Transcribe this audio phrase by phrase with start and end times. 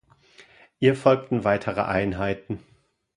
[0.79, 2.59] Ihr folgten weitere Einheiten.